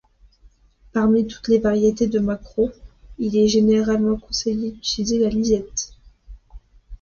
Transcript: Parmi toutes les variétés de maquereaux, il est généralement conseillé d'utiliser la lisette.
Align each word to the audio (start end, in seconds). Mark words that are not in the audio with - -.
Parmi 0.93 1.27
toutes 1.27 1.47
les 1.49 1.59
variétés 1.59 2.07
de 2.07 2.17
maquereaux, 2.17 2.71
il 3.19 3.37
est 3.37 3.47
généralement 3.47 4.17
conseillé 4.17 4.71
d'utiliser 4.71 5.19
la 5.19 5.29
lisette. 5.29 5.93